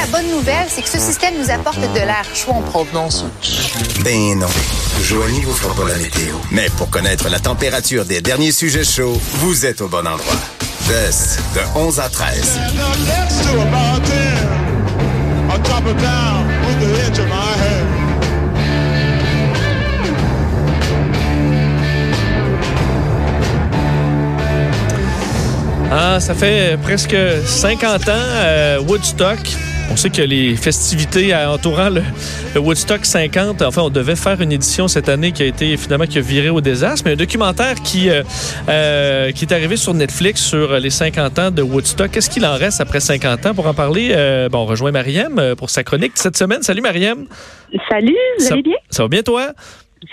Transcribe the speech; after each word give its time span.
la 0.00 0.06
bonne 0.06 0.30
nouvelle, 0.30 0.66
c'est 0.68 0.82
que 0.82 0.88
ce 0.88 0.98
système 0.98 1.34
nous 1.38 1.50
apporte 1.50 1.80
de 1.80 1.98
l'air 1.98 2.24
chaud 2.32 2.52
en 2.52 2.62
provenance. 2.62 3.24
Ben 4.04 4.38
non. 4.38 4.46
Joignez 5.02 5.40
vous 5.40 5.54
fera 5.54 5.74
pas 5.74 5.88
la 5.88 5.96
météo. 5.96 6.36
Mais 6.52 6.68
pour 6.76 6.88
connaître 6.88 7.28
la 7.28 7.40
température 7.40 8.04
des 8.04 8.20
derniers 8.20 8.52
sujets 8.52 8.84
chauds, 8.84 9.20
vous 9.34 9.66
êtes 9.66 9.80
au 9.80 9.88
bon 9.88 10.06
endroit. 10.06 10.40
Veste 10.82 11.40
de 11.54 11.78
11 11.78 11.98
à 11.98 12.08
13. 12.08 12.60
Ah, 25.90 26.20
ça 26.20 26.34
fait 26.34 26.78
presque 26.82 27.16
50 27.46 28.08
ans, 28.08 28.12
euh, 28.12 28.80
Woodstock. 28.80 29.38
On 29.98 30.00
sait 30.00 30.10
que 30.10 30.22
les 30.22 30.54
festivités 30.54 31.34
entourant 31.34 31.90
le, 31.90 32.02
Woodstock 32.56 33.04
50, 33.04 33.62
enfin, 33.62 33.82
on 33.82 33.90
devait 33.90 34.14
faire 34.14 34.40
une 34.40 34.52
édition 34.52 34.86
cette 34.86 35.08
année 35.08 35.32
qui 35.32 35.42
a 35.42 35.46
été 35.46 35.76
finalement 35.76 36.06
qui 36.06 36.18
a 36.18 36.20
viré 36.20 36.50
au 36.50 36.60
désastre, 36.60 37.02
mais 37.04 37.14
un 37.14 37.16
documentaire 37.16 37.74
qui, 37.82 38.08
euh, 38.08 38.22
euh, 38.68 39.32
qui 39.32 39.44
est 39.44 39.52
arrivé 39.52 39.76
sur 39.76 39.94
Netflix 39.94 40.40
sur 40.40 40.78
les 40.78 40.90
50 40.90 41.38
ans 41.40 41.50
de 41.50 41.62
Woodstock. 41.62 42.12
Qu'est-ce 42.12 42.30
qu'il 42.30 42.46
en 42.46 42.54
reste 42.54 42.80
après 42.80 43.00
50 43.00 43.46
ans? 43.46 43.54
Pour 43.56 43.66
en 43.66 43.74
parler, 43.74 44.10
bon, 44.52 44.58
on 44.58 44.66
rejoint 44.66 44.92
Mariem 44.92 45.56
pour 45.58 45.68
sa 45.68 45.82
chronique 45.82 46.12
cette 46.14 46.36
semaine. 46.36 46.62
Salut 46.62 46.80
Mariem. 46.80 47.26
Salut, 47.90 48.14
vous 48.38 48.52
allez 48.52 48.62
bien? 48.62 48.76
Ça 48.90 49.02
va 49.02 49.08
bien 49.08 49.22
toi? 49.24 49.48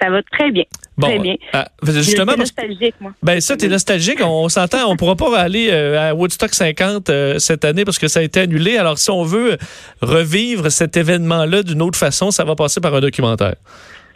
Ça 0.02 0.10
va 0.10 0.22
très 0.24 0.52
bien. 0.52 0.64
Bon, 0.98 1.08
très 1.08 1.20
bien. 1.20 1.36
Ah, 1.54 1.68
justement, 1.84 2.34
je 2.34 2.40
nostalgique, 2.40 2.96
moi. 3.00 3.12
Ben 3.22 3.42
ça, 3.42 3.58
t'es 3.58 3.68
nostalgique. 3.68 4.20
On 4.24 4.48
s'entend, 4.50 4.90
on 4.90 4.96
pourra 4.96 5.16
pas 5.16 5.38
aller 5.38 5.70
euh, 5.72 6.10
à 6.10 6.16
Woodstock 6.16 6.54
50 6.54 7.10
euh, 7.10 7.40
cette 7.40 7.66
année 7.66 7.86
parce 7.86 8.00
que 8.00 8.08
ça 8.08 8.22
a 8.22 8.24
été 8.24 8.42
annulé. 8.42 8.78
Alors, 8.78 8.98
si 8.98 9.12
on 9.12 9.24
veut 9.24 9.58
revivre 10.02 10.72
cet 10.72 10.96
événement-là 10.98 11.64
d'une 11.64 11.82
autre 11.82 11.98
façon, 11.98 12.32
ça 12.32 12.44
va 12.46 12.56
passer 12.56 12.80
par 12.80 12.94
un 12.94 13.02
documentaire. 13.02 13.56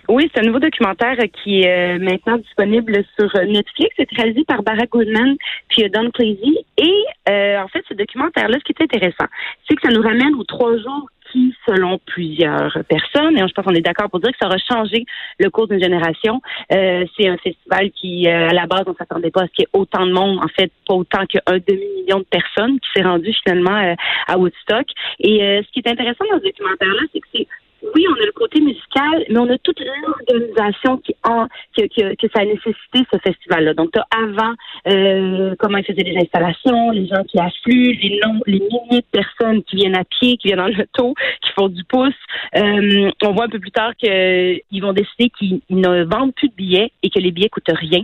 Oui, 0.07 0.29
c'est 0.33 0.41
un 0.41 0.43
nouveau 0.43 0.59
documentaire 0.59 1.17
qui 1.43 1.61
est 1.61 1.97
euh, 1.97 1.99
maintenant 1.99 2.37
disponible 2.37 3.03
sur 3.17 3.31
Netflix. 3.45 3.93
C'est 3.95 4.07
réalisé 4.15 4.43
par 4.47 4.63
Barack 4.63 4.89
Goodman 4.89 5.35
puis 5.69 5.87
Don 5.89 6.09
Clasey. 6.11 6.65
Et 6.77 7.57
en 7.57 7.67
fait, 7.67 7.83
ce 7.89 7.93
documentaire-là, 7.93 8.57
ce 8.57 8.63
qui 8.63 8.73
est 8.79 8.83
intéressant, 8.83 9.25
c'est 9.67 9.75
que 9.75 9.81
ça 9.83 9.93
nous 9.93 10.01
ramène 10.01 10.33
aux 10.35 10.45
trois 10.45 10.75
jours 10.77 11.07
qui, 11.31 11.53
selon 11.67 11.99
plusieurs 12.05 12.77
personnes, 12.87 13.37
et 13.37 13.47
je 13.47 13.53
pense 13.53 13.65
qu'on 13.65 13.73
est 13.73 13.81
d'accord 13.81 14.09
pour 14.09 14.19
dire 14.19 14.31
que 14.31 14.37
ça 14.39 14.47
aura 14.47 14.57
changé 14.57 15.05
le 15.39 15.49
cours 15.49 15.67
d'une 15.67 15.81
génération. 15.81 16.41
Euh, 16.71 17.05
c'est 17.17 17.27
un 17.27 17.37
festival 17.37 17.91
qui, 17.91 18.27
euh, 18.27 18.49
à 18.49 18.53
la 18.53 18.65
base, 18.65 18.83
on 18.87 18.95
s'attendait 18.95 19.31
pas 19.31 19.41
à 19.41 19.47
ce 19.47 19.51
qu'il 19.51 19.63
y 19.63 19.65
ait 19.65 19.79
autant 19.79 20.05
de 20.05 20.11
monde, 20.11 20.39
en 20.39 20.47
fait, 20.47 20.71
pas 20.87 20.93
autant 20.95 21.25
qu'un 21.25 21.57
demi-million 21.67 22.19
de 22.19 22.25
personnes 22.29 22.79
qui 22.79 22.89
s'est 22.95 23.03
rendu 23.03 23.33
finalement 23.43 23.77
euh, 23.77 23.95
à 24.27 24.37
Woodstock. 24.37 24.87
Et 25.19 25.61
ce 25.63 25.71
qui 25.71 25.79
est 25.79 25.89
intéressant 25.89 26.25
dans 26.31 26.39
ce 26.39 26.43
documentaire-là, 26.43 27.01
c'est 27.13 27.19
que 27.19 27.27
c'est 27.33 27.47
oui, 27.95 28.05
on 28.09 28.13
a 28.13 28.25
le 28.25 28.31
côté 28.31 28.59
musical, 28.59 29.25
mais 29.29 29.39
on 29.39 29.49
a 29.49 29.57
toute 29.59 29.79
l'organisation 29.79 30.97
qui, 30.97 31.15
en, 31.23 31.47
que, 31.77 32.15
que, 32.15 32.27
ça 32.33 32.41
a 32.41 32.45
nécessité 32.45 32.99
ce 33.11 33.17
festival-là. 33.19 33.73
Donc, 33.73 33.89
as 33.95 34.05
avant 34.11 34.53
euh, 34.87 35.55
comment 35.59 35.77
ils 35.77 35.85
faisaient 35.85 36.03
les 36.03 36.17
installations, 36.17 36.91
les 36.91 37.07
gens 37.07 37.23
qui 37.23 37.39
affluent, 37.39 37.93
les 37.93 38.19
noms, 38.23 38.41
les 38.45 38.59
milliers 38.59 39.01
de 39.01 39.05
personnes 39.11 39.63
qui 39.63 39.77
viennent 39.77 39.97
à 39.97 40.03
pied, 40.03 40.37
qui 40.37 40.49
viennent 40.49 40.59
en 40.59 40.69
auto, 40.69 41.13
qui 41.41 41.51
font 41.57 41.69
du 41.69 41.83
pouce. 41.85 42.13
Euh, 42.55 43.11
on 43.23 43.31
voit 43.33 43.45
un 43.45 43.49
peu 43.49 43.59
plus 43.59 43.71
tard 43.71 43.95
qu'ils 43.95 44.81
vont 44.81 44.93
décider 44.93 45.29
qu'ils 45.37 45.61
ne 45.69 46.03
vendent 46.03 46.33
plus 46.35 46.49
de 46.49 46.55
billets 46.55 46.91
et 47.03 47.09
que 47.09 47.19
les 47.19 47.31
billets 47.31 47.49
coûtent 47.49 47.63
rien. 47.69 48.01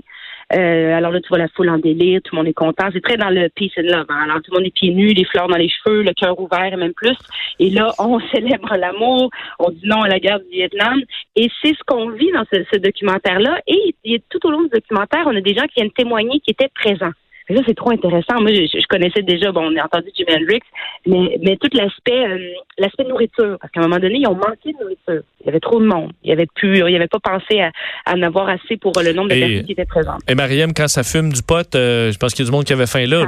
Euh, 0.53 0.95
alors 0.95 1.11
là, 1.11 1.19
tu 1.21 1.29
vois 1.29 1.37
la 1.37 1.47
foule 1.47 1.69
en 1.69 1.77
délire, 1.77 2.21
tout 2.23 2.35
le 2.35 2.37
monde 2.37 2.47
est 2.47 2.53
content. 2.53 2.87
C'est 2.93 3.01
très 3.01 3.17
dans 3.17 3.29
le 3.29 3.49
peace 3.49 3.71
and 3.77 3.83
love. 3.83 4.05
Hein. 4.09 4.19
Alors 4.23 4.41
tout 4.41 4.51
le 4.51 4.57
monde 4.57 4.67
est 4.67 4.73
pieds 4.73 4.93
nus, 4.93 5.13
les 5.13 5.25
fleurs 5.25 5.47
dans 5.47 5.57
les 5.57 5.69
cheveux, 5.69 6.03
le 6.03 6.13
cœur 6.13 6.39
ouvert 6.39 6.71
et 6.71 6.75
même 6.75 6.93
plus. 6.93 7.17
Et 7.59 7.69
là, 7.69 7.91
on 7.99 8.19
célèbre 8.33 8.75
l'amour, 8.75 9.29
on 9.59 9.71
dit 9.71 9.85
non 9.85 10.01
à 10.01 10.07
la 10.07 10.19
guerre 10.19 10.39
du 10.39 10.49
Vietnam. 10.51 11.01
Et 11.35 11.49
c'est 11.61 11.73
ce 11.73 11.83
qu'on 11.85 12.09
vit 12.09 12.31
dans 12.31 12.45
ce, 12.51 12.77
documentaire-là. 12.77 13.59
Et, 13.67 13.95
et 14.03 14.21
tout 14.29 14.45
au 14.47 14.51
long 14.51 14.63
du 14.63 14.69
documentaire, 14.69 15.23
on 15.25 15.35
a 15.35 15.41
des 15.41 15.55
gens 15.55 15.65
qui 15.65 15.75
viennent 15.77 15.91
témoigner 15.91 16.39
qui 16.39 16.51
étaient 16.51 16.71
présents. 16.73 17.13
Ça, 17.47 17.61
c'est 17.67 17.75
trop 17.75 17.91
intéressant. 17.91 18.41
Moi, 18.41 18.53
je, 18.53 18.87
connaissais 18.87 19.21
déjà, 19.21 19.51
bon, 19.51 19.71
on 19.71 19.77
a 19.77 19.85
entendu 19.85 20.09
Jimi 20.15 20.33
Hendrix, 20.33 20.61
mais, 21.05 21.37
mais 21.43 21.57
tout 21.57 21.69
l'aspect 21.73 22.27
euh, 22.27 22.39
l'aspect 22.77 23.03
nourriture. 23.03 23.57
Parce 23.61 23.71
qu'à 23.71 23.81
un 23.81 23.83
moment 23.83 23.99
donné, 23.99 24.19
ils 24.19 24.27
ont 24.27 24.35
manqué 24.35 24.73
de 24.73 24.79
nourriture. 24.81 25.23
Il 25.41 25.45
y 25.45 25.49
avait 25.49 25.59
trop 25.59 25.79
de 25.79 25.85
monde. 25.85 26.11
Il 26.23 26.29
y 26.29 26.33
avait 26.33 26.47
plus, 26.55 26.79
il 26.79 26.91
y 26.91 26.95
avait 26.95 27.07
pas 27.07 27.19
pensé 27.19 27.61
à, 27.61 27.71
en 28.11 28.21
avoir 28.23 28.49
assez 28.49 28.77
pour 28.77 28.93
le 28.99 29.13
nombre 29.13 29.29
de 29.29 29.39
personnes 29.39 29.65
qui 29.65 29.71
étaient 29.73 29.85
présentes. 29.85 30.21
Et 30.27 30.35
Mariam, 30.35 30.73
quand 30.73 30.87
ça 30.87 31.03
fume 31.03 31.31
du 31.31 31.43
pot, 31.43 31.75
euh, 31.75 32.11
je 32.11 32.17
pense 32.17 32.33
qu'il 32.33 32.43
y 32.43 32.47
a 32.47 32.49
du 32.49 32.55
monde 32.55 32.65
qui 32.65 32.73
avait 32.73 32.87
faim 32.87 33.05
là. 33.05 33.25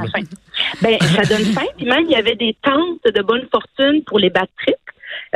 Ben, 0.82 0.98
ça 1.00 1.22
donne 1.22 1.44
faim. 1.46 1.66
Puis 1.76 1.86
même, 1.86 2.04
il 2.04 2.10
y 2.10 2.16
avait 2.16 2.34
des 2.34 2.56
tentes 2.62 3.04
de 3.04 3.22
bonne 3.22 3.46
fortune 3.50 4.02
pour 4.04 4.18
les 4.18 4.30
bad 4.30 4.48
trips. 4.58 4.77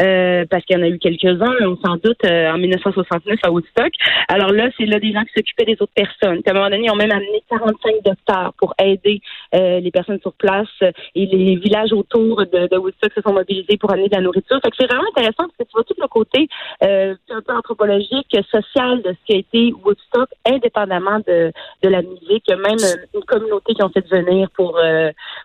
Euh, 0.00 0.44
parce 0.48 0.64
qu'il 0.64 0.76
y 0.76 0.80
en 0.80 0.82
a 0.82 0.88
eu 0.88 0.98
quelques-uns, 0.98 1.54
on 1.60 1.76
s'en 1.76 1.96
doute, 1.96 2.24
euh, 2.24 2.50
en 2.50 2.58
1969 2.58 3.38
à 3.42 3.50
Woodstock. 3.50 3.92
Alors 4.28 4.52
là, 4.52 4.70
c'est 4.78 4.86
là 4.86 4.98
des 4.98 5.12
gens 5.12 5.22
qui 5.22 5.32
s'occupaient 5.36 5.64
des 5.64 5.76
autres 5.80 5.92
personnes. 5.94 6.40
à 6.46 6.50
un 6.50 6.54
moment 6.54 6.70
donné, 6.70 6.86
ils 6.86 6.90
ont 6.90 6.96
même 6.96 7.12
amené 7.12 7.42
45 7.50 7.96
docteurs 8.04 8.54
pour 8.58 8.74
aider 8.82 9.20
euh, 9.54 9.80
les 9.80 9.90
personnes 9.90 10.20
sur 10.20 10.32
place 10.32 10.68
et 11.14 11.26
les 11.26 11.56
villages 11.56 11.92
autour 11.92 12.38
de, 12.38 12.68
de, 12.68 12.76
Woodstock 12.76 13.12
se 13.14 13.20
sont 13.20 13.32
mobilisés 13.32 13.76
pour 13.76 13.92
amener 13.92 14.08
de 14.08 14.16
la 14.16 14.22
nourriture. 14.22 14.58
Fait 14.62 14.70
que 14.70 14.76
c'est 14.78 14.86
vraiment 14.86 15.08
intéressant 15.14 15.44
parce 15.48 15.56
que 15.58 15.64
tu 15.64 15.72
vois 15.74 15.84
tout 15.84 15.94
le 15.98 16.08
côté 16.08 16.48
un 16.80 17.40
peu 17.42 17.52
anthropologique, 17.54 18.36
social 18.50 19.02
de 19.02 19.10
ce 19.10 19.26
qui 19.26 19.34
a 19.34 19.38
été 19.38 19.72
Woodstock, 19.84 20.28
indépendamment 20.46 21.18
de, 21.26 21.52
de 21.82 21.88
la 21.88 22.02
musique. 22.02 22.48
Même 22.48 22.78
une 23.14 23.24
communauté 23.24 23.74
qui 23.74 23.82
ont 23.82 23.90
fait 23.90 24.06
venir 24.08 24.48
pour 24.50 24.78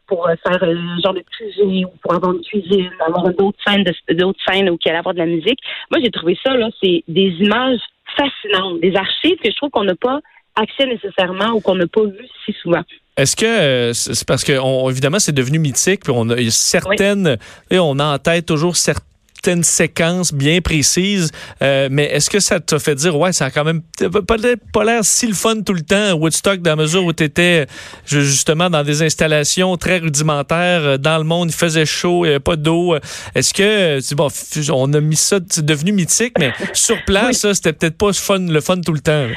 pour 0.07 0.29
faire 0.45 0.63
un 0.63 0.99
genre 1.03 1.13
de 1.13 1.23
cuisine 1.37 1.85
ou 1.85 1.91
pour 2.01 2.13
avoir 2.13 2.33
une 2.33 2.41
cuisine, 2.41 2.89
avoir 3.05 3.29
d'autres 3.33 3.57
scènes 3.65 3.83
d'autres 4.09 4.39
scène 4.47 4.69
ou 4.69 4.77
qu'il 4.77 4.91
allait 4.91 4.99
avoir 4.99 5.13
de 5.13 5.19
la 5.19 5.25
musique. 5.25 5.59
Moi, 5.91 5.99
j'ai 6.03 6.11
trouvé 6.11 6.37
ça, 6.43 6.55
là, 6.55 6.69
c'est 6.81 7.03
des 7.07 7.29
images 7.39 7.79
fascinantes, 8.15 8.79
des 8.79 8.95
archives 8.95 9.37
que 9.37 9.49
je 9.49 9.55
trouve 9.55 9.69
qu'on 9.69 9.83
n'a 9.83 9.95
pas 9.95 10.19
accès 10.55 10.85
nécessairement 10.85 11.51
ou 11.51 11.61
qu'on 11.61 11.75
n'a 11.75 11.87
pas 11.87 12.03
vu 12.03 12.27
si 12.45 12.53
souvent. 12.53 12.81
Est-ce 13.17 13.35
que 13.35 13.45
euh, 13.45 13.93
c'est 13.93 14.25
parce 14.25 14.43
que 14.43 14.89
évidemment 14.89 15.19
c'est 15.19 15.33
devenu 15.33 15.59
mythique 15.59 16.03
puis 16.03 16.13
on 16.15 16.29
a 16.29 16.37
certaines 16.49 17.37
on 17.71 17.99
a 17.99 18.05
en 18.05 18.19
tête 18.19 18.45
toujours 18.45 18.77
certaines 18.77 19.07
une 19.47 19.63
séquence 19.63 20.33
bien 20.33 20.61
précise, 20.61 21.31
euh, 21.61 21.87
mais 21.91 22.05
est-ce 22.05 22.29
que 22.29 22.39
ça 22.39 22.59
t'a 22.59 22.79
fait 22.79 22.95
dire, 22.95 23.17
ouais, 23.17 23.33
ça 23.33 23.45
a 23.45 23.51
quand 23.51 23.63
même 23.63 23.81
pas, 23.81 24.37
pas 24.73 24.83
l'air 24.83 24.99
si 25.03 25.27
le 25.27 25.33
fun 25.33 25.61
tout 25.61 25.73
le 25.73 25.81
temps, 25.81 26.13
Woodstock, 26.13 26.61
dans 26.61 26.71
la 26.71 26.75
mesure 26.75 27.03
où 27.05 27.13
tu 27.13 27.23
étais 27.23 27.67
justement 28.05 28.69
dans 28.69 28.83
des 28.83 29.01
installations 29.01 29.77
très 29.77 29.97
rudimentaires, 29.97 30.81
euh, 30.83 30.97
dans 30.97 31.17
le 31.17 31.23
monde, 31.23 31.49
il 31.49 31.55
faisait 31.55 31.85
chaud, 31.85 32.25
il 32.25 32.29
n'y 32.29 32.35
avait 32.35 32.39
pas 32.39 32.55
d'eau. 32.55 32.95
Est-ce 33.35 33.53
que, 33.53 34.15
bon, 34.15 34.29
on 34.73 34.93
a 34.93 35.01
mis 35.01 35.15
ça, 35.15 35.39
c'est 35.49 35.65
devenu 35.65 35.91
mythique, 35.91 36.33
mais 36.39 36.53
sur 36.73 37.03
place, 37.05 37.51
c'était 37.53 37.73
peut-être 37.73 37.97
pas 37.97 38.13
fun, 38.13 38.39
le 38.39 38.61
fun 38.61 38.81
tout 38.81 38.93
le 38.93 38.99
temps. 38.99 39.27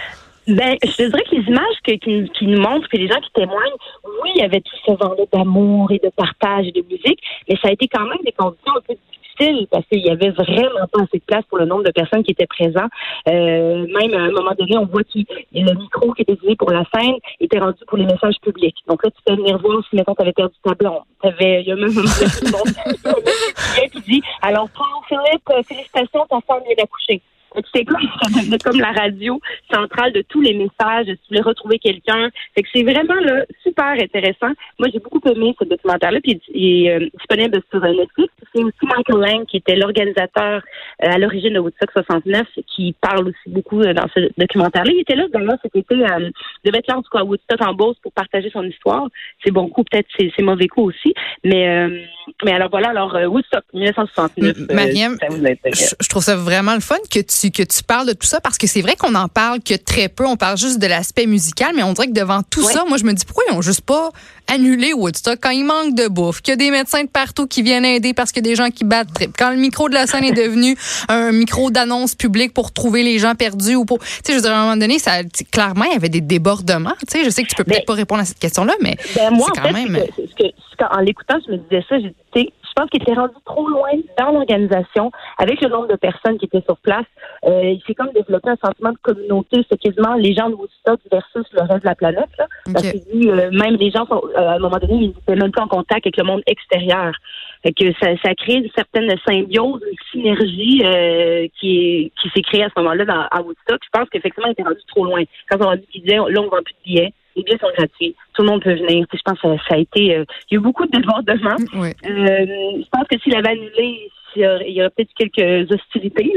Ben, 0.50 0.76
je 0.82 0.90
te 0.90 1.02
dirais 1.02 1.24
que 1.30 1.36
les 1.36 1.46
images 1.46 1.76
que, 1.84 1.92
qui, 1.92 2.46
nous 2.46 2.60
montrent, 2.60 2.88
que 2.88 2.96
les 2.96 3.08
gens 3.08 3.20
qui 3.20 3.30
témoignent, 3.32 3.78
oui, 4.22 4.32
il 4.34 4.40
y 4.40 4.44
avait 4.44 4.60
tout 4.60 4.76
ce 4.84 4.92
vent-là 4.92 5.24
d'amour 5.32 5.90
et 5.92 5.98
de 5.98 6.10
partage 6.10 6.66
et 6.66 6.72
de 6.72 6.82
musique, 6.82 7.20
mais 7.48 7.56
ça 7.62 7.68
a 7.68 7.72
été 7.72 7.88
quand 7.88 8.04
même 8.04 8.18
des 8.24 8.32
conditions 8.32 8.72
un 8.76 8.80
peu 8.80 8.94
parce 9.70 9.86
qu'il 9.86 10.00
y 10.00 10.10
avait 10.10 10.30
vraiment 10.30 10.86
pas 10.92 11.02
assez 11.02 11.18
de 11.18 11.24
place 11.26 11.44
pour 11.48 11.58
le 11.58 11.64
nombre 11.64 11.84
de 11.84 11.90
personnes 11.90 12.22
qui 12.22 12.32
étaient 12.32 12.46
présentes. 12.46 12.90
Euh, 13.28 13.86
même 13.86 14.14
à 14.14 14.24
un 14.24 14.30
moment 14.30 14.52
donné, 14.58 14.76
on 14.76 14.86
voit 14.86 15.04
que 15.04 15.18
le 15.52 15.74
micro 15.74 16.12
qui 16.12 16.22
était 16.22 16.34
utilisé 16.34 16.56
pour 16.56 16.70
la 16.70 16.84
scène 16.94 17.16
était 17.40 17.58
rendu 17.58 17.78
pour 17.86 17.98
les 17.98 18.06
messages 18.06 18.36
publics. 18.42 18.76
Donc 18.86 19.04
là, 19.04 19.10
tu 19.10 19.22
peux 19.24 19.34
venir 19.36 19.58
voir 19.58 19.82
si, 19.88 19.96
mettons, 19.96 20.14
tu 20.14 20.22
avais 20.22 20.32
perdu 20.32 20.54
ta 20.62 20.74
blonde. 20.74 21.02
il 21.24 21.64
y 21.66 21.72
a 21.72 21.76
même 21.76 21.86
un 21.86 23.88
qui 23.88 24.00
dit, 24.00 24.22
alors, 24.42 24.68
Paul 24.70 24.86
Philippe, 25.08 25.48
félicitations, 25.66 26.26
ta 26.28 26.40
femme 26.46 26.62
vient 26.66 26.76
d'accoucher. 26.76 27.22
C'est 27.74 27.84
comme, 27.84 28.58
comme 28.64 28.80
la 28.80 28.92
radio 28.92 29.40
centrale 29.72 30.12
de 30.12 30.22
tous 30.28 30.40
les 30.40 30.54
messages, 30.54 31.06
si 31.06 31.12
vous 31.12 31.28
voulez 31.30 31.40
retrouver 31.42 31.78
quelqu'un. 31.78 32.30
Fait 32.54 32.62
que 32.62 32.68
c'est 32.72 32.82
vraiment 32.82 33.14
là, 33.14 33.44
super 33.62 33.90
intéressant. 33.90 34.52
Moi, 34.78 34.88
j'ai 34.92 34.98
beaucoup 35.00 35.20
aimé 35.28 35.54
ce 35.58 35.64
documentaire-là, 35.64 36.20
puis 36.22 36.40
il 36.54 36.86
est 36.86 36.90
euh, 36.90 37.08
disponible 37.16 37.60
sur 37.70 37.80
Netflix. 37.80 38.32
C'est 38.54 38.62
aussi 38.62 38.74
Michael 38.82 39.20
Lang, 39.20 39.46
qui 39.46 39.58
était 39.58 39.76
l'organisateur 39.76 40.62
euh, 41.04 41.08
à 41.08 41.18
l'origine 41.18 41.54
de 41.54 41.58
Woodstock 41.58 41.90
69, 41.92 42.46
qui 42.66 42.94
parle 43.00 43.28
aussi 43.28 43.48
beaucoup 43.48 43.80
euh, 43.80 43.92
dans 43.94 44.06
ce 44.14 44.28
documentaire-là. 44.38 44.90
Il 44.92 45.00
était 45.00 45.14
là, 45.14 45.26
d'ailleurs, 45.32 45.58
cet 45.62 45.74
été, 45.76 45.94
euh, 45.94 46.30
devait 46.64 46.78
être 46.78 46.88
là, 46.88 46.98
en 46.98 47.02
tout 47.02 47.10
cas, 47.10 47.20
à 47.20 47.24
Woodstock 47.24 47.60
en 47.60 47.74
Beauce 47.74 47.96
pour 48.02 48.12
partager 48.12 48.50
son 48.50 48.64
histoire. 48.64 49.06
C'est 49.44 49.50
bon 49.50 49.68
coup, 49.68 49.84
peut-être 49.84 50.08
c'est, 50.18 50.42
mauvais 50.42 50.68
coup 50.68 50.88
aussi. 50.88 51.14
Mais, 51.44 51.88
mais 52.44 52.52
alors 52.52 52.70
voilà, 52.70 52.90
alors 52.90 53.16
Woodstock 53.30 53.64
1969. 53.72 54.70
Mariam, 54.72 55.16
je 56.00 56.08
trouve 56.08 56.22
ça 56.22 56.36
vraiment 56.36 56.74
le 56.74 56.80
fun 56.80 56.96
que 57.12 57.20
tu 57.20 57.39
que 57.48 57.62
tu 57.62 57.82
parles 57.82 58.06
de 58.06 58.12
tout 58.12 58.26
ça 58.26 58.40
parce 58.40 58.58
que 58.58 58.66
c'est 58.66 58.82
vrai 58.82 58.96
qu'on 58.96 59.14
en 59.14 59.28
parle 59.28 59.60
que 59.60 59.74
très 59.74 60.08
peu. 60.08 60.26
On 60.26 60.36
parle 60.36 60.58
juste 60.58 60.78
de 60.78 60.86
l'aspect 60.86 61.26
musical, 61.26 61.72
mais 61.74 61.82
on 61.82 61.94
dirait 61.94 62.08
que 62.08 62.12
devant 62.12 62.42
tout 62.42 62.62
ça, 62.62 62.84
moi, 62.86 62.98
je 62.98 63.04
me 63.04 63.12
dis 63.12 63.24
pourquoi 63.24 63.44
ils 63.50 63.54
ont 63.54 63.62
juste 63.62 63.80
pas 63.80 64.10
annulé 64.52 64.92
Woodstock? 64.92 65.38
Quand 65.40 65.50
il 65.50 65.64
manque 65.64 65.94
de 65.94 66.08
bouffe, 66.08 66.42
qu'il 66.42 66.52
y 66.52 66.54
a 66.54 66.56
des 66.56 66.70
médecins 66.70 67.02
de 67.02 67.08
partout 67.08 67.46
qui 67.46 67.62
viennent 67.62 67.84
aider 67.84 68.12
parce 68.12 68.32
qu'il 68.32 68.44
y 68.44 68.48
a 68.48 68.50
des 68.50 68.56
gens 68.56 68.70
qui 68.70 68.84
battent 68.84 69.12
trip. 69.14 69.34
Quand 69.38 69.50
le 69.50 69.56
micro 69.56 69.88
de 69.88 69.94
la 69.94 70.06
scène 70.06 70.24
est 70.24 70.32
devenu 70.32 70.76
un 71.08 71.32
micro 71.32 71.70
d'annonce 71.70 72.14
publique 72.14 72.52
pour 72.52 72.72
trouver 72.72 73.02
les 73.02 73.18
gens 73.18 73.34
perdus 73.34 73.76
ou 73.76 73.84
pour, 73.84 74.00
tu 74.00 74.06
sais, 74.06 74.32
je 74.32 74.34
veux 74.34 74.42
dire, 74.42 74.52
à 74.52 74.56
un 74.56 74.62
moment 74.64 74.76
donné, 74.76 74.98
ça, 74.98 75.22
clairement, 75.50 75.84
il 75.84 75.92
y 75.92 75.96
avait 75.96 76.08
des 76.08 76.20
débordements. 76.20 76.94
Tu 77.08 77.18
sais, 77.18 77.24
je 77.24 77.30
sais 77.30 77.42
que 77.42 77.48
tu 77.48 77.54
peux 77.54 77.64
peut-être 77.64 77.86
pas 77.86 77.94
répondre 77.94 78.20
à 78.20 78.24
cette 78.24 78.38
question-là, 78.38 78.74
mais 78.82 78.96
ben, 79.14 79.30
moi, 79.30 79.48
quand 79.54 79.72
même. 79.72 79.98
en 80.90 81.00
l'écoutant, 81.00 81.38
je 81.46 81.52
me 81.52 81.56
disais 81.58 81.84
ça, 81.88 81.96
j'ai 81.98 82.52
je 82.70 82.74
pense 82.74 82.90
qu'il 82.90 83.02
était 83.02 83.14
rendu 83.14 83.34
trop 83.44 83.66
loin 83.68 83.90
dans 84.18 84.30
l'organisation 84.30 85.10
avec 85.38 85.60
le 85.60 85.68
nombre 85.68 85.88
de 85.88 85.96
personnes 85.96 86.38
qui 86.38 86.46
étaient 86.46 86.62
sur 86.62 86.76
place. 86.78 87.06
Euh, 87.44 87.62
il 87.64 87.82
s'est 87.86 87.94
comme 87.94 88.12
développé 88.12 88.50
un 88.50 88.56
sentiment 88.64 88.92
de 88.92 88.98
communauté. 89.02 89.64
C'est 89.68 89.78
quasiment 89.78 90.14
les 90.14 90.34
gens 90.34 90.48
de 90.48 90.54
Woodstock 90.54 91.00
versus 91.10 91.44
le 91.52 91.62
reste 91.62 91.82
de 91.82 91.88
la 91.88 91.94
planète. 91.94 92.30
Là. 92.38 92.46
Parce 92.72 92.92
que 92.92 92.96
euh, 92.96 93.50
même 93.50 93.76
les 93.76 93.90
gens, 93.90 94.06
sont, 94.06 94.22
euh, 94.36 94.38
à 94.38 94.54
un 94.54 94.58
moment 94.58 94.78
donné, 94.78 94.94
ils 94.94 95.08
n'étaient 95.08 95.36
même 95.36 95.52
pas 95.52 95.62
en 95.62 95.68
contact 95.68 96.06
avec 96.06 96.16
le 96.16 96.24
monde 96.24 96.42
extérieur. 96.46 97.12
Fait 97.62 97.72
que 97.72 97.92
ça, 98.00 98.08
ça 98.24 98.34
crée 98.34 98.54
une 98.54 98.70
certaine 98.74 99.12
symbiose, 99.26 99.82
une 99.90 99.98
synergie 100.12 100.82
euh, 100.84 101.46
qui, 101.58 102.12
qui 102.20 102.30
s'est 102.30 102.42
créée 102.42 102.64
à 102.64 102.68
ce 102.74 102.80
moment-là 102.80 103.28
à 103.30 103.42
Woodstock. 103.42 103.80
Je 103.82 103.98
pense 103.98 104.08
qu'effectivement, 104.10 104.48
il 104.48 104.52
était 104.52 104.62
rendu 104.62 104.80
trop 104.88 105.04
loin. 105.04 105.22
Quand 105.50 105.58
on 105.60 105.70
a 105.70 105.76
dit 105.76 105.86
qu'il 105.86 106.02
disait, 106.02 106.16
là, 106.16 106.40
on 106.40 106.48
vend 106.48 106.62
plus 106.62 106.74
de 106.74 106.84
billets 106.84 107.12
les 107.36 107.42
billets 107.42 107.58
sont 107.58 107.70
gratuits. 107.76 108.14
Tout 108.34 108.42
le 108.42 108.48
monde 108.48 108.62
peut 108.62 108.74
venir. 108.74 109.06
Je 109.12 109.18
pense 109.24 109.40
que 109.40 109.48
ça, 109.68 109.74
a 109.74 109.78
été. 109.78 110.16
Euh, 110.16 110.24
il 110.50 110.54
y 110.54 110.56
a 110.56 110.58
eu 110.58 110.62
beaucoup 110.62 110.86
de 110.86 110.90
débordements. 110.90 111.56
Oui. 111.74 111.90
Euh, 112.06 112.80
je 112.82 112.88
pense 112.90 113.06
que 113.08 113.18
s'il 113.20 113.34
avait 113.34 113.50
annulé, 113.50 114.10
il 114.36 114.42
y 114.42 114.80
aurait, 114.82 114.90
peut-être 114.90 115.12
quelques 115.16 115.70
hostilités. 115.72 116.32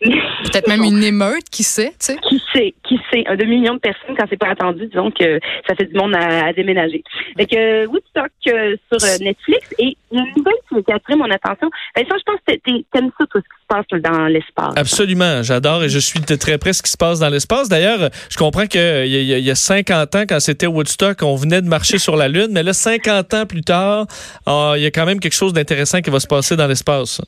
Peut-être 0.00 0.68
même 0.68 0.84
une 0.84 1.02
émeute, 1.02 1.50
qui 1.50 1.64
sait, 1.64 1.90
tu 1.98 2.12
sais? 2.12 2.16
Qui 2.28 2.40
sait, 2.52 2.74
qui 2.86 3.00
sait? 3.10 3.24
Un 3.26 3.34
demi-million 3.34 3.74
de 3.74 3.80
personnes, 3.80 4.14
quand 4.16 4.26
c'est 4.30 4.38
pas 4.38 4.50
attendu, 4.50 4.86
disons 4.86 5.10
que 5.10 5.40
ça 5.66 5.74
fait 5.74 5.86
du 5.86 5.94
monde 5.94 6.14
à, 6.14 6.52
déménager. 6.52 7.02
Fait 7.36 7.46
que 7.46 7.56
euh, 7.56 7.86
Woodstock 7.86 8.30
euh, 8.46 8.76
sur 8.92 9.04
euh, 9.04 9.18
Netflix 9.20 9.74
et 9.78 9.96
une 10.12 10.24
nouvelle 10.36 10.84
qui 10.84 10.92
a 10.92 10.94
attiré 10.94 11.16
mon 11.16 11.28
attention. 11.30 11.68
Ben, 11.96 12.04
ça, 12.08 12.14
je 12.16 12.22
pense 12.24 12.40
que 12.46 12.54
t'aimes 12.92 13.10
ça, 13.18 13.26
tout 13.26 13.38
ce 13.38 13.42
qui 13.42 13.60
se 13.60 13.66
passe 13.68 14.00
dans 14.00 14.26
l'espace. 14.26 14.74
Absolument, 14.76 15.42
j'adore 15.42 15.82
et 15.82 15.88
je 15.88 15.98
suis 15.98 16.20
de 16.20 16.34
très 16.36 16.58
près 16.58 16.72
ce 16.72 16.82
qui 16.82 16.92
se 16.92 16.96
passe 16.96 17.18
dans 17.18 17.28
l'espace. 17.28 17.68
D'ailleurs, 17.68 18.10
je 18.30 18.36
comprends 18.36 18.66
qu'il 18.66 19.06
y, 19.06 19.16
y, 19.16 19.40
y, 19.40 19.50
a 19.50 19.54
50 19.56 20.14
ans, 20.14 20.22
quand 20.28 20.38
c'était 20.38 20.68
Woodstock, 20.68 21.22
on 21.22 21.34
venait 21.34 21.60
de 21.60 21.68
marcher 21.68 21.98
sur 21.98 22.16
la 22.16 22.28
Lune, 22.28 22.48
mais 22.52 22.62
là, 22.62 22.72
50 22.72 23.34
ans 23.34 23.46
plus 23.46 23.62
tard, 23.62 24.06
ah, 24.46 24.74
il 24.76 24.82
y 24.82 24.86
a 24.86 24.92
quand 24.92 25.06
même 25.06 25.18
quelque 25.18 25.34
chose 25.34 25.52
d'intéressant 25.52 26.00
qui 26.00 26.10
va 26.10 26.20
se 26.20 26.28
passer 26.28 26.54
dans 26.54 26.68
l'espace. 26.68 27.20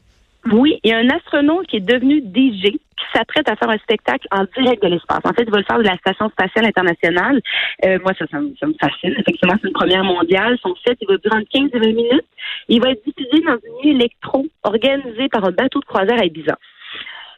Oui, 0.53 0.79
il 0.83 0.91
y 0.91 0.93
a 0.93 0.99
un 0.99 1.09
astronaute 1.11 1.67
qui 1.67 1.77
est 1.77 1.81
devenu 1.81 2.21
DJ 2.21 2.73
qui 2.73 3.07
s'apprête 3.15 3.49
à 3.49 3.57
faire 3.57 3.71
un 3.71 3.79
spectacle 3.79 4.27
en 4.31 4.45
direct 4.57 4.83
de 4.83 4.89
l'espace. 4.89 5.21
En 5.25 5.33
fait, 5.33 5.43
il 5.43 5.51
va 5.51 5.59
le 5.59 5.65
faire 5.65 5.79
de 5.79 5.85
la 5.85 5.97
Station 5.99 6.29
spatiale 6.31 6.67
internationale. 6.67 7.41
Euh, 7.85 7.99
moi, 8.03 8.13
ça, 8.19 8.27
ça, 8.31 8.41
me, 8.41 8.53
fascine. 8.81 9.15
Effectivement, 9.19 9.55
c'est 9.61 9.69
une 9.69 9.75
première 9.75 10.05
mondiale. 10.05 10.59
Son 10.63 10.75
set, 10.87 10.99
il 11.01 11.09
va 11.09 11.17
durer 11.19 11.45
15 11.45 11.71
20 11.73 11.81
minutes. 11.81 12.27
Il 12.69 12.81
va 12.83 12.91
être 12.91 13.03
diffusé 13.05 13.43
dans 13.43 13.57
une 13.57 13.83
nuit 13.83 13.97
électro 13.97 14.47
organisée 14.63 15.29
par 15.29 15.45
un 15.45 15.51
bateau 15.51 15.81
de 15.81 15.85
croisière 15.85 16.21
à 16.21 16.25
Ibiza 16.25 16.57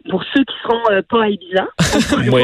pour 0.08 0.22
ceux 0.32 0.44
qui 0.44 0.54
seront 0.62 0.82
euh, 0.90 1.02
pas 1.02 1.24
à 1.24 1.28
Ibiza, 1.28 1.68
oui. 2.32 2.42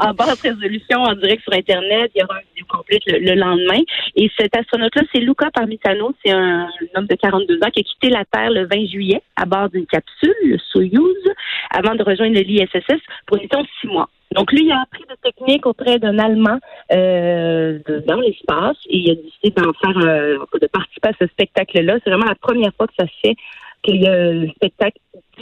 en, 0.00 0.08
en, 0.08 0.14
basse 0.14 0.40
résolution 0.40 1.02
en 1.02 1.14
direct 1.14 1.42
sur 1.42 1.52
Internet. 1.52 2.10
Il 2.14 2.20
y 2.20 2.24
aura 2.24 2.40
une 2.40 2.48
vidéo 2.48 2.66
complète 2.68 3.02
le, 3.06 3.34
lendemain. 3.34 3.80
Et 4.16 4.30
cet 4.38 4.56
astronaute-là, 4.56 5.02
c'est 5.12 5.20
Luca 5.20 5.50
Parmitano. 5.52 6.12
C'est 6.24 6.32
un, 6.32 6.68
homme 6.94 7.06
de 7.06 7.14
42 7.14 7.56
ans 7.56 7.70
qui 7.72 7.80
a 7.80 7.82
quitté 7.82 8.10
la 8.10 8.24
Terre 8.24 8.50
le 8.50 8.66
20 8.66 8.86
juillet 8.86 9.22
à 9.36 9.44
bord 9.44 9.68
d'une 9.70 9.86
capsule, 9.86 10.34
le 10.44 10.58
Soyuz, 10.58 11.32
avant 11.70 11.94
de 11.94 12.02
rejoindre 12.02 12.38
l'ISSS 12.38 13.00
pour 13.26 13.36
une 13.36 13.44
mission 13.44 13.62
de 13.62 13.68
six 13.80 13.86
mois. 13.86 14.08
Donc 14.34 14.50
lui, 14.52 14.64
il 14.64 14.72
a 14.72 14.82
appris 14.82 15.04
des 15.08 15.30
techniques 15.30 15.66
auprès 15.66 15.98
d'un 15.98 16.18
Allemand 16.18 16.58
euh, 16.92 17.78
dans 18.06 18.16
l'espace 18.16 18.78
et 18.88 18.98
il 18.98 19.10
a 19.10 19.14
décidé 19.14 19.50
d'en 19.50 19.72
faire, 19.74 19.98
euh, 19.98 20.38
de 20.60 20.66
participer 20.66 21.08
à 21.08 21.12
ce 21.20 21.26
spectacle-là. 21.26 21.98
C'est 22.02 22.10
vraiment 22.10 22.28
la 22.28 22.34
première 22.34 22.72
fois 22.74 22.86
que 22.86 22.94
ça 22.98 23.06
se 23.06 23.28
fait 23.28 23.36
qu'il 23.82 24.02
y 24.02 24.06
a 24.06 24.12
un 24.12 24.48
spectacle 24.56 24.98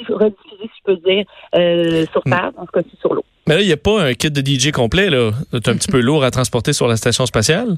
rediffusé, 0.08 0.62
si 0.62 0.69
je 0.78 0.84
peux 0.84 0.96
dire, 0.96 1.25
euh, 1.54 2.06
sur 2.12 2.22
mm. 2.25 2.31
Terre, 2.31 2.50
en 2.56 2.66
ce 2.66 2.70
cas-ci 2.70 2.96
sur 3.00 3.14
l'eau. 3.14 3.25
Mais 3.46 3.56
là, 3.56 3.62
il 3.62 3.66
n'y 3.66 3.72
a 3.72 3.76
pas 3.76 4.02
un 4.02 4.14
kit 4.14 4.31
de 4.31 4.40
DJ 4.40 4.70
complet, 4.70 5.10
là. 5.10 5.31
C'est 5.52 5.69
un 5.69 5.75
petit 5.75 5.90
peu 5.90 6.00
lourd 6.00 6.25
à 6.25 6.31
transporter 6.31 6.72
sur 6.72 6.87
la 6.87 6.96
station 6.96 7.26
spatiale? 7.26 7.76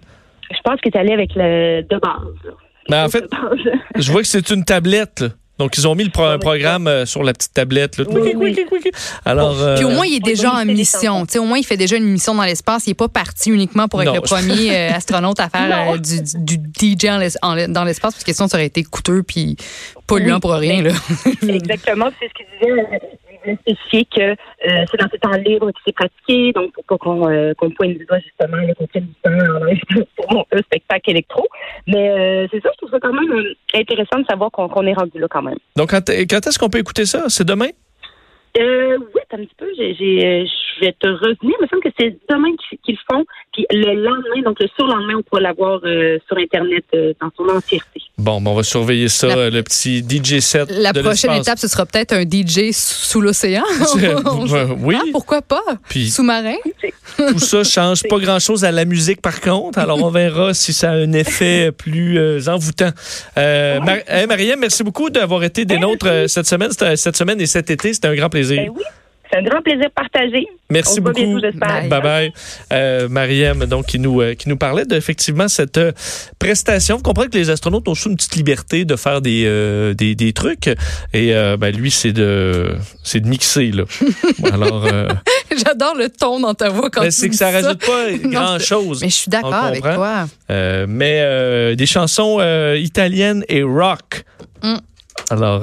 Je 0.51 0.61
pense 0.65 0.81
que 0.81 0.91
tu 0.91 0.99
allé 0.99 1.13
avec 1.13 1.31
le 1.35 1.83
de 1.83 1.99
base. 1.99 2.55
Mais 2.89 2.97
ben, 2.97 3.05
en 3.05 3.09
fait, 3.09 3.25
je 3.97 4.13
vois 4.13 4.23
que 4.23 4.27
c'est 4.27 4.51
une 4.51 4.65
tablette. 4.65 5.25
Donc, 5.59 5.77
ils 5.77 5.87
ont 5.87 5.95
mis 5.95 6.05
le 6.05 6.11
programme 6.11 6.89
euh, 6.89 7.07
sur 7.07 7.23
la 7.23 7.33
petite 7.33 7.53
tablette. 7.53 7.99
Là. 7.99 8.05
Alors, 9.25 9.61
euh, 9.61 9.77
Puis 9.77 9.85
au 9.85 9.91
moins, 9.91 10.07
il 10.07 10.17
est 10.17 10.25
déjà 10.25 10.53
en 10.53 10.65
mission. 10.65 11.25
au 11.37 11.45
moins, 11.45 11.59
il 11.59 11.65
fait 11.65 11.77
déjà 11.77 11.97
une 11.97 12.07
mission 12.07 12.35
dans 12.35 12.45
l'espace. 12.45 12.87
Il 12.87 12.91
n'est 12.91 12.95
pas 12.95 13.09
parti 13.09 13.51
uniquement 13.51 13.87
pour 13.87 14.03
être 14.03 14.15
le 14.15 14.21
premier 14.21 14.75
euh, 14.75 14.91
astronaute 14.95 15.39
à 15.41 15.49
faire 15.49 15.99
du, 16.01 16.23
du, 16.23 16.97
DJ 16.97 17.07
dans 17.69 17.85
l'espace, 17.85 18.15
parce 18.15 18.25
que 18.25 18.33
sinon, 18.33 18.49
ça 18.49 18.57
aurait 18.57 18.67
été 18.67 18.83
coûteux 18.83 19.23
puis 19.23 19.57
polluant 20.07 20.41
pour 20.41 20.53
rien. 20.53 20.83
Là. 20.83 20.91
Exactement. 21.49 22.11
C'est 22.19 22.29
ce 22.29 22.35
qu'il 22.35 22.47
disait 22.61 23.01
spécifier 23.59 24.05
que 24.05 24.21
euh, 24.21 24.85
c'est 24.91 24.99
dans 24.99 25.09
ce 25.11 25.17
temps 25.17 25.33
libre 25.33 25.71
que 25.71 25.79
c'est 25.85 25.95
pratiqué, 25.95 26.53
donc 26.53 26.73
pour 26.73 26.85
pas 26.85 26.99
qu'on 26.99 27.29
euh, 27.29 27.53
pointe 27.55 27.97
du 27.97 28.05
doigt 28.05 28.19
justement 28.19 28.59
le 28.59 28.75
côté 28.75 29.01
du 29.01 29.13
temps 29.23 29.31
pour 30.17 30.47
un 30.53 30.59
spectacle 30.59 31.11
électro. 31.11 31.47
Mais 31.87 32.11
euh, 32.11 32.47
c'est 32.51 32.63
ça, 32.63 32.71
je 32.73 32.79
trouve 32.79 32.91
ça 32.91 32.99
quand 33.01 33.13
même 33.13 33.45
intéressant 33.75 34.21
de 34.21 34.27
savoir 34.27 34.51
qu'on 34.51 34.87
est 34.87 34.95
rendu 34.95 35.19
là 35.19 35.27
quand 35.31 35.43
même. 35.43 35.59
Donc, 35.77 35.91
quand 35.91 36.09
est-ce 36.09 36.59
qu'on 36.59 36.71
peut 36.71 36.79
écouter 36.79 37.07
ça? 37.07 37.25
C'est 37.29 37.47
demain? 37.47 37.69
Euh, 38.59 38.99
oui, 39.15 39.21
un 39.33 39.39
petit 39.39 39.55
peu. 39.57 39.67
J'ai, 39.77 40.27
euh, 40.27 40.45
je 40.45 40.85
vais 40.85 40.93
te 40.99 41.07
revenir. 41.07 41.57
Il 41.59 41.63
me 41.63 41.69
semble 41.69 41.83
que 41.83 41.89
c'est 41.99 42.17
demain 42.29 42.51
qu'ils 42.85 42.99
font. 43.11 43.25
Puis 43.53 43.67
le 43.71 43.95
lendemain, 43.95 44.43
donc 44.45 44.61
le 44.61 44.69
surlendemain, 44.77 45.15
on 45.19 45.23
pourra 45.23 45.41
l'avoir 45.41 45.81
euh, 45.85 46.19
sur 46.27 46.37
Internet 46.37 46.85
euh, 46.95 47.13
dans 47.21 47.31
son 47.37 47.49
entièreté. 47.49 48.01
Bon, 48.19 48.43
on 48.45 48.55
va 48.55 48.63
surveiller 48.63 49.09
ça, 49.09 49.51
le 49.51 49.63
petit 49.63 50.01
DJ 50.01 50.41
set. 50.41 50.71
La 50.71 50.93
prochaine 50.93 51.33
étape, 51.33 51.59
ce 51.59 51.69
sera 51.69 51.87
peut-être 51.87 52.13
un 52.13 52.23
DJ 52.23 52.73
sous 52.73 53.21
l'océan. 53.21 53.65
oui. 54.81 54.97
Ah, 54.99 55.05
pourquoi 55.13 55.43
pas? 55.43 55.63
Sous-marin? 55.91 56.57
Tout 57.17 57.39
ça 57.39 57.65
change 57.65 58.03
pas 58.09 58.19
grand-chose 58.19 58.65
à 58.65 58.71
la 58.71 58.85
musique, 58.85 59.23
par 59.23 59.41
contre. 59.41 59.79
Alors, 59.79 60.03
on 60.03 60.11
verra 60.11 60.55
si 60.55 60.73
ça 60.73 60.91
a 60.91 60.95
un 60.95 61.13
effet 61.13 61.73
plus 61.73 62.49
envoûtant. 62.49 62.91
Euh, 63.39 63.81
Marianne, 64.29 64.61
merci 64.61 64.83
beaucoup 64.85 65.11
d'avoir 65.11 65.43
été 65.43 65.65
des 65.65 65.79
nôtres 65.79 66.29
cette 66.29 66.47
semaine, 66.47 66.71
cette 66.97 67.17
semaine 67.17 67.41
et 67.41 67.47
cet 67.47 67.71
été. 67.71 67.93
C'était 67.95 68.09
un 68.09 68.15
grand 68.15 68.29
plaisir. 68.29 68.42
Ben 68.49 68.71
oui. 68.75 68.83
C'est 69.33 69.39
un 69.39 69.43
grand 69.43 69.63
plaisir 69.63 69.89
partagé. 69.95 70.47
Merci 70.69 71.01
beaucoup. 71.01 71.41
bye 71.55 71.89
bye. 71.89 72.33
Euh, 72.71 73.09
Mariam, 73.09 73.65
donc 73.65 73.87
qui 73.87 73.99
nous 73.99 74.21
euh, 74.21 74.35
qui 74.35 74.49
nous 74.51 74.59
parlait 74.59 74.85
d'effectivement 74.85 75.49
cette 75.49 75.79
euh, 75.79 75.93
prestation. 76.39 76.97
Vous 76.97 77.03
comprenez 77.03 77.31
que 77.31 77.39
les 77.39 77.49
astronautes 77.49 77.89
ont 77.89 77.95
une 77.95 78.17
petite 78.17 78.37
liberté 78.37 78.85
de 78.85 78.95
faire 78.95 79.23
des 79.23 79.45
euh, 79.47 79.95
des, 79.95 80.15
des, 80.15 80.35
trucs 80.35 80.69
et 81.15 81.33
ben, 81.59 81.75
lui 81.75 81.91
c'est 81.91 82.13
de 82.13 82.77
c'est 83.03 83.21
de 83.21 83.29
mixer 83.29 83.71
là. 83.71 83.85
Alors 84.53 84.87
j'adore 85.51 85.95
le 85.97 86.11
ton 86.11 86.41
dans 86.41 86.55
ta 86.55 86.69
voix 86.69 86.91
quand 86.91 87.01
ben, 87.01 87.11
c'est 87.11 87.31
que 87.31 87.37
ça, 87.37 87.51
rajoute 87.51 87.85
pas 87.87 88.13
grand 88.25 88.59
chose. 88.59 89.01
Mais 89.01 89.09
je 89.09 89.15
suis 89.15 89.31
d'accord 89.31 89.55
avec 89.55 89.83
toi. 89.83 90.27
mais 90.89 91.75
des 91.75 91.87
chansons 91.87 92.39
italiennes 92.75 93.45
et 93.49 93.63
rock. 93.63 94.25
Mm. 94.63 94.77
Alors 95.31 95.63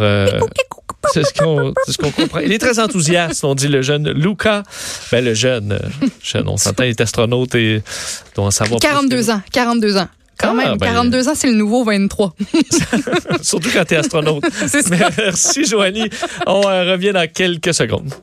c'est 1.13 1.23
ce 1.23 1.33
qu'on 1.33 2.11
comprend. 2.11 2.39
Il 2.39 2.51
est 2.51 2.59
très 2.59 2.79
enthousiaste, 2.79 3.43
on 3.43 3.55
dit 3.55 3.67
le 3.67 3.81
jeune 3.81 4.11
Luca. 4.11 4.63
Ben, 5.11 5.23
le 5.23 5.33
jeune, 5.33 5.73
euh, 5.73 6.07
jeune 6.21 6.47
on 6.47 6.57
s'entend, 6.57 6.83
il 6.83 6.89
est 6.89 7.01
astronaute 7.01 7.55
et 7.55 7.81
doit 8.35 8.51
savoir 8.51 8.79
42 8.79 9.29
ans, 9.29 9.41
42 9.51 9.97
ans. 9.97 10.07
Quand 10.37 10.51
ah, 10.51 10.53
même, 10.53 10.77
42 10.77 11.11
ben, 11.11 11.27
ans, 11.29 11.33
c'est 11.35 11.47
le 11.47 11.55
nouveau 11.55 11.83
23. 11.83 12.33
Surtout 13.41 13.69
quand 13.73 13.83
tu 13.83 13.93
es 13.93 13.97
astronaute. 13.97 14.43
Merci, 15.17 15.65
Joanie. 15.65 16.09
On 16.47 16.65
euh, 16.65 16.93
revient 16.93 17.11
dans 17.11 17.27
quelques 17.29 17.73
secondes. 17.73 18.13